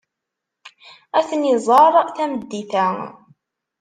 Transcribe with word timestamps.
Ad 1.17 1.25
ten-iẓer 1.29 1.93
tameddit-a. 2.15 2.87